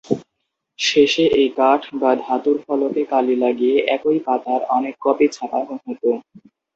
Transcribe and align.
শেষে 0.79 1.25
এই 1.35 1.49
কাঠ 1.57 1.81
বা 1.95 2.11
ধাতুর 2.21 2.57
ফলকে 2.65 3.03
কালি 3.11 3.35
লাগিয়ে 3.43 3.77
একই 3.95 4.17
পাতার 4.25 4.61
অনেক 4.77 4.95
কপি 5.03 5.27
ছাপানো 5.35 5.73
হত। 5.77 6.03